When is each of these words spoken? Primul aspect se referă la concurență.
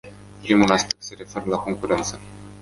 Primul 0.41 0.71
aspect 0.71 1.03
se 1.03 1.15
referă 1.17 1.45
la 1.47 1.57
concurență. 1.57 2.19